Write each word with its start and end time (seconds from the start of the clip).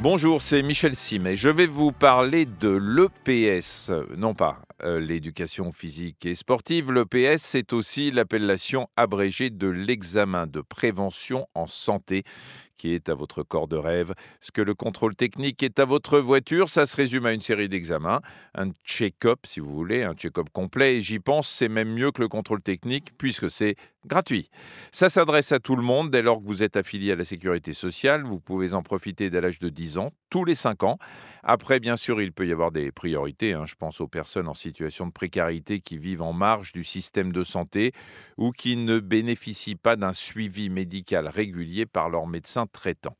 Bonjour, 0.00 0.42
c'est 0.42 0.62
Michel 0.62 0.96
Sim 0.96 1.26
et 1.26 1.36
je 1.36 1.48
vais 1.48 1.66
vous 1.66 1.92
parler 1.92 2.44
de 2.44 2.68
l'EPS, 2.68 3.90
non 4.16 4.34
pas 4.34 4.62
euh, 4.82 4.98
l'éducation 4.98 5.72
physique 5.72 6.26
et 6.26 6.34
sportive. 6.34 6.90
L'EPS, 6.90 7.38
c'est 7.38 7.72
aussi 7.72 8.10
l'appellation 8.10 8.88
abrégée 8.96 9.50
de 9.50 9.68
l'examen 9.68 10.46
de 10.46 10.60
prévention 10.60 11.46
en 11.54 11.66
santé 11.66 12.24
qui 12.82 12.94
est 12.94 13.08
à 13.08 13.14
votre 13.14 13.44
corps 13.44 13.68
de 13.68 13.76
rêve. 13.76 14.12
Ce 14.40 14.50
que 14.50 14.60
le 14.60 14.74
contrôle 14.74 15.14
technique 15.14 15.62
est 15.62 15.78
à 15.78 15.84
votre 15.84 16.18
voiture, 16.18 16.68
ça 16.68 16.84
se 16.84 16.96
résume 16.96 17.26
à 17.26 17.32
une 17.32 17.40
série 17.40 17.68
d'examens, 17.68 18.22
un 18.56 18.70
check-up 18.84 19.38
si 19.44 19.60
vous 19.60 19.72
voulez, 19.72 20.02
un 20.02 20.14
check-up 20.14 20.48
complet. 20.52 20.96
Et 20.96 21.00
j'y 21.00 21.20
pense, 21.20 21.48
c'est 21.48 21.68
même 21.68 21.94
mieux 21.94 22.10
que 22.10 22.20
le 22.20 22.26
contrôle 22.26 22.60
technique 22.60 23.12
puisque 23.16 23.48
c'est 23.52 23.76
gratuit. 24.04 24.50
Ça 24.90 25.08
s'adresse 25.10 25.52
à 25.52 25.60
tout 25.60 25.76
le 25.76 25.82
monde 25.82 26.10
dès 26.10 26.22
lors 26.22 26.40
que 26.40 26.44
vous 26.44 26.64
êtes 26.64 26.76
affilié 26.76 27.12
à 27.12 27.14
la 27.14 27.24
sécurité 27.24 27.72
sociale. 27.72 28.24
Vous 28.24 28.40
pouvez 28.40 28.74
en 28.74 28.82
profiter 28.82 29.30
dès 29.30 29.40
l'âge 29.40 29.60
de 29.60 29.68
10 29.68 29.98
ans, 29.98 30.10
tous 30.32 30.46
les 30.46 30.54
5 30.54 30.82
ans. 30.84 30.96
Après, 31.42 31.78
bien 31.78 31.98
sûr, 31.98 32.22
il 32.22 32.32
peut 32.32 32.46
y 32.46 32.52
avoir 32.52 32.72
des 32.72 32.90
priorités. 32.90 33.52
Hein. 33.52 33.66
Je 33.66 33.74
pense 33.74 34.00
aux 34.00 34.08
personnes 34.08 34.48
en 34.48 34.54
situation 34.54 35.06
de 35.06 35.12
précarité 35.12 35.80
qui 35.80 35.98
vivent 35.98 36.22
en 36.22 36.32
marge 36.32 36.72
du 36.72 36.84
système 36.84 37.32
de 37.32 37.44
santé 37.44 37.92
ou 38.38 38.50
qui 38.50 38.78
ne 38.78 38.98
bénéficient 38.98 39.74
pas 39.74 39.94
d'un 39.94 40.14
suivi 40.14 40.70
médical 40.70 41.28
régulier 41.28 41.84
par 41.84 42.08
leur 42.08 42.26
médecin 42.26 42.66
traitant. 42.66 43.14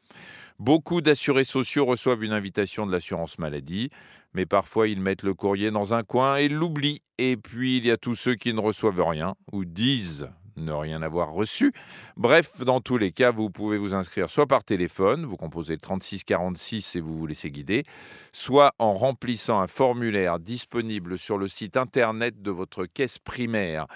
Beaucoup 0.58 1.02
d'assurés 1.02 1.44
sociaux 1.44 1.84
reçoivent 1.84 2.24
une 2.24 2.32
invitation 2.32 2.86
de 2.86 2.92
l'assurance 2.92 3.38
maladie, 3.38 3.90
mais 4.32 4.46
parfois 4.46 4.88
ils 4.88 5.00
mettent 5.00 5.22
le 5.22 5.34
courrier 5.34 5.70
dans 5.70 5.92
un 5.92 6.04
coin 6.04 6.36
et 6.36 6.48
l'oublient. 6.48 7.02
Et 7.18 7.36
puis 7.36 7.76
il 7.76 7.84
y 7.84 7.90
a 7.90 7.98
tous 7.98 8.14
ceux 8.14 8.36
qui 8.36 8.54
ne 8.54 8.60
reçoivent 8.60 9.06
rien 9.06 9.34
ou 9.52 9.66
disent 9.66 10.30
ne 10.56 10.72
rien 10.72 11.02
avoir 11.02 11.32
reçu. 11.32 11.72
Bref, 12.16 12.52
dans 12.64 12.80
tous 12.80 12.98
les 12.98 13.12
cas, 13.12 13.30
vous 13.30 13.50
pouvez 13.50 13.78
vous 13.78 13.94
inscrire 13.94 14.30
soit 14.30 14.46
par 14.46 14.64
téléphone, 14.64 15.24
vous 15.24 15.36
composez 15.36 15.78
3646 15.78 16.96
et 16.96 17.00
vous 17.00 17.18
vous 17.18 17.26
laissez 17.26 17.50
guider, 17.50 17.84
soit 18.32 18.74
en 18.78 18.94
remplissant 18.94 19.60
un 19.60 19.66
formulaire 19.66 20.38
disponible 20.38 21.18
sur 21.18 21.38
le 21.38 21.48
site 21.48 21.76
internet 21.76 22.42
de 22.42 22.50
votre 22.50 22.86
caisse 22.86 23.18
primaire. 23.18 23.86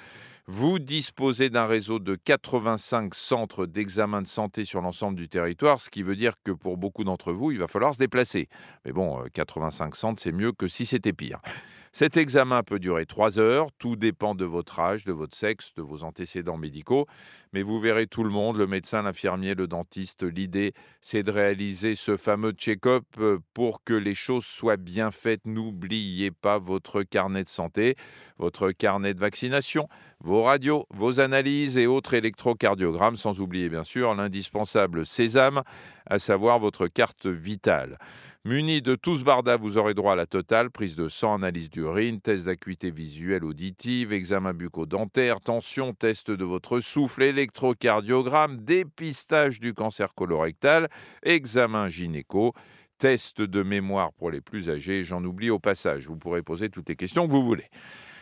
Vous 0.49 0.79
disposez 0.79 1.51
d'un 1.51 1.67
réseau 1.67 1.99
de 1.99 2.15
85 2.15 3.17
centres 3.17 3.67
d'examen 3.67 4.23
de 4.23 4.29
santé 4.29 4.65
sur 4.65 4.81
l'ensemble 4.81 5.17
du 5.17 5.29
territoire, 5.29 5.81
ce 5.81 5.91
qui 5.91 6.05
veut 6.05 6.15
dire 6.15 6.35
que 6.45 6.53
pour 6.53 6.77
beaucoup 6.77 7.03
d'entre 7.03 7.33
vous, 7.33 7.51
il 7.51 7.59
va 7.59 7.67
falloir 7.67 7.93
se 7.93 7.99
déplacer. 7.99 8.49
Mais 8.85 8.93
bon, 8.93 9.25
85 9.35 9.87
euh, 9.87 9.97
centres, 9.97 10.23
c'est 10.23 10.31
mieux 10.31 10.53
que 10.53 10.69
si 10.69 10.87
c'était 10.87 11.13
pire. 11.13 11.41
Cet 11.99 12.19
examen 12.19 12.63
peut 12.63 12.79
durer 12.79 13.07
trois 13.07 13.39
heures, 13.39 13.71
tout 13.79 13.97
dépend 13.97 14.35
de 14.35 14.45
votre 14.45 14.81
âge, 14.81 15.07
de 15.07 15.15
votre 15.15 15.35
sexe, 15.35 15.73
de 15.77 15.81
vos 15.81 16.05
antécédents 16.05 16.59
médicaux, 16.59 17.07
mais 17.55 17.63
vous 17.63 17.81
verrez 17.81 18.07
tout 18.07 18.23
le 18.23 18.29
monde, 18.29 18.59
le 18.59 18.67
médecin, 18.67 19.01
l'infirmier, 19.01 19.55
le 19.55 19.67
dentiste. 19.67 20.23
L'idée, 20.23 20.75
c'est 21.01 21.23
de 21.23 21.31
réaliser 21.31 21.95
ce 21.95 22.19
fameux 22.19 22.53
check-up 22.53 23.05
euh, 23.17 23.39
pour 23.55 23.83
que 23.83 23.95
les 23.95 24.13
choses 24.13 24.45
soient 24.45 24.77
bien 24.77 25.11
faites. 25.11 25.47
N'oubliez 25.47 26.31
pas 26.31 26.59
votre 26.59 27.03
carnet 27.03 27.45
de 27.45 27.49
santé, 27.49 27.97
votre 28.37 28.73
carnet 28.73 29.15
de 29.15 29.21
vaccination, 29.21 29.89
vos 30.21 30.43
radios, 30.43 30.87
vos 30.91 31.19
analyses 31.19 31.79
et 31.79 31.87
autres 31.87 32.13
électrocardiogrammes, 32.13 33.17
sans 33.17 33.41
oublier 33.41 33.71
bien 33.71 33.85
sûr 33.85 34.15
l'indispensable 34.15 35.07
sésame, 35.07 35.63
à 36.05 36.19
savoir 36.19 36.59
votre 36.59 36.89
carte 36.89 37.25
vitale. 37.25 37.97
Muni 38.47 38.81
de 38.81 38.95
tous 38.95 39.25
barda, 39.25 39.57
vous 39.57 39.77
aurez 39.77 39.93
droit 39.93 40.13
à 40.13 40.15
la 40.15 40.27
totale, 40.27 40.71
prise 40.71 40.95
de 40.95 41.09
sang, 41.09 41.35
analyse 41.35 41.69
d'urine, 41.69 42.21
test 42.21 42.45
d'acuité 42.45 42.93
visuelle 42.93 43.45
auditive, 43.45 44.13
examen 44.13 44.55
bucco-dentaire, 44.55 45.41
tension, 45.41 45.95
test 45.95 46.31
de 46.31 46.45
votre 46.45 46.79
souffle, 46.79 47.25
électrocardiogramme, 47.25 48.59
dépistage 48.59 49.59
du 49.59 49.75
cancer 49.75 50.15
colorectal, 50.15 50.89
examen 51.25 51.89
gynéco, 51.89 52.53
test 52.99 53.41
de 53.41 53.65
mémoire 53.65 54.13
pour 54.13 54.31
les 54.31 54.41
plus 54.41 54.71
âgés, 54.71 55.03
j'en 55.03 55.25
oublie 55.25 55.51
au 55.51 55.59
passage, 55.59 56.07
vous 56.07 56.17
pourrez 56.17 56.45
poser 56.45 56.69
toutes 56.69 56.89
les 56.89 56.95
questions 56.95 57.27
que 57.27 57.33
vous 57.33 57.45
voulez. 57.45 57.69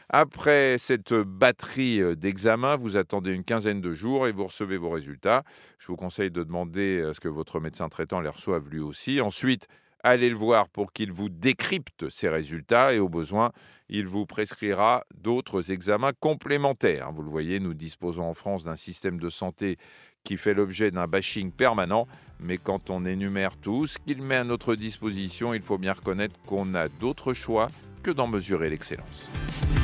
Après 0.09 0.77
cette 0.79 1.13
batterie 1.13 2.01
euh, 2.01 2.15
d'examens, 2.15 2.77
vous 2.77 2.97
attendez 2.97 3.31
une 3.31 3.45
quinzaine 3.45 3.83
de 3.83 3.93
jours 3.93 4.27
et 4.27 4.33
vous 4.33 4.47
recevez 4.47 4.79
vos 4.79 4.91
résultats. 4.91 5.45
Je 5.79 5.87
vous 5.89 5.97
conseille 5.97 6.31
de 6.31 6.45
demander 6.45 7.03
à 7.03 7.13
ce 7.13 7.21
que 7.21 7.29
votre 7.29 7.61
médecin 7.61 7.91
traitant 7.91 8.21
les 8.21 8.29
reçoive 8.31 8.69
lui 8.71 8.81
aussi. 8.81 9.21
Ensuite, 9.21 9.67
allez 10.05 10.29
le 10.31 10.37
voir 10.37 10.69
pour 10.69 10.93
qu'il 10.93 11.11
vous 11.11 11.29
décrypte 11.29 12.09
ses 12.11 12.29
résultats 12.29 12.95
et 12.95 13.01
au 13.01 13.09
besoin, 13.09 13.51
il 13.89 14.07
vous 14.07 14.27
prescrira 14.27 15.05
d'autres 15.15 15.73
examens 15.73 16.13
complémentaires. 16.13 17.11
Vous 17.13 17.23
le 17.23 17.31
voyez, 17.31 17.59
nous 17.59 17.75
disposons 17.75 18.25
en 18.25 18.35
France 18.35 18.65
d'un 18.65 18.77
système 18.77 19.19
de 19.19 19.31
santé 19.31 19.79
qui 20.23 20.37
fait 20.37 20.55
l'objet 20.55 20.91
d'un 20.91 21.07
bashing 21.07 21.51
permanent, 21.51 22.07
mais 22.41 22.59
quand 22.59 22.91
on 22.91 23.05
énumère 23.05 23.57
tout 23.57 23.87
ce 23.87 23.99
qu'il 23.99 24.23
met 24.23 24.37
à 24.37 24.45
notre 24.45 24.75
disposition, 24.75 25.53
il 25.53 25.63
faut 25.63 25.79
bien 25.79 25.93
reconnaître 25.93 26.37
qu'on 26.47 26.75
a 26.75 26.89
d'autres 26.89 27.35
choix 27.35 27.69
que 28.03 28.11
d'en 28.11 28.27
mesurer 28.27 28.71
l'excellence. 28.71 29.84